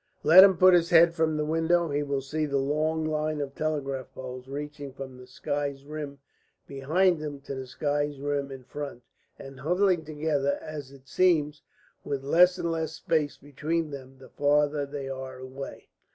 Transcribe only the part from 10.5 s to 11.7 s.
as it seems,